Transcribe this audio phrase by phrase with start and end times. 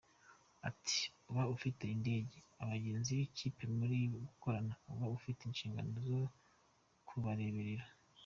[0.69, 0.99] Ati
[1.29, 3.97] “Uba ufite indege, abagenzi n’ikipe muri
[4.29, 6.21] gukorana, uba ufite inshingano zo
[7.07, 7.85] kubareberera.